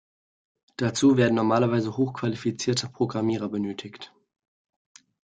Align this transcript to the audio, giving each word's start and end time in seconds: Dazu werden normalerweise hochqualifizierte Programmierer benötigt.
Dazu 0.77 1.15
werden 1.15 1.35
normalerweise 1.35 1.95
hochqualifizierte 1.95 2.89
Programmierer 2.89 3.49
benötigt. 3.49 4.11